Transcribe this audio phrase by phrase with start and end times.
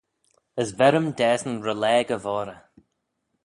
[0.61, 2.61] As ver-ym dasyn rollage y voghrey.